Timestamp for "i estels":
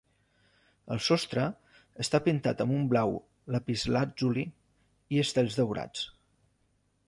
5.17-5.59